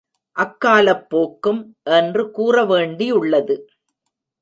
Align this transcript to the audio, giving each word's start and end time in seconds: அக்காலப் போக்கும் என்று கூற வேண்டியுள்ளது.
அக்காலப் 0.35 1.09
போக்கும் 1.09 1.61
என்று 1.83 2.31
கூற 2.31 2.65
வேண்டியுள்ளது. 2.65 3.57